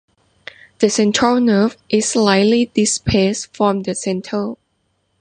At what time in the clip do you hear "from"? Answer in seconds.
3.55-3.83